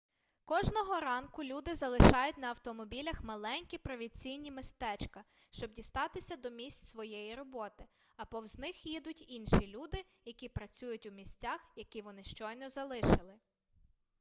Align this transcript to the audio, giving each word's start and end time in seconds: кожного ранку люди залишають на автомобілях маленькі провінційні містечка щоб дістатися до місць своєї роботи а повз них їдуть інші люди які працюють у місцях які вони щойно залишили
кожного 0.45 0.99
ранку 0.99 1.43
люди 1.43 1.75
залишають 1.75 2.37
на 2.37 2.47
автомобілях 2.47 3.23
маленькі 3.23 3.77
провінційні 3.77 4.51
містечка 4.51 5.23
щоб 5.49 5.71
дістатися 5.71 6.35
до 6.35 6.49
місць 6.49 6.89
своєї 6.89 7.35
роботи 7.35 7.85
а 8.17 8.25
повз 8.25 8.59
них 8.59 8.85
їдуть 8.85 9.25
інші 9.29 9.67
люди 9.67 10.05
які 10.25 10.49
працюють 10.49 11.05
у 11.05 11.11
місцях 11.11 11.59
які 11.75 12.01
вони 12.01 12.23
щойно 12.23 12.69
залишили 12.69 13.39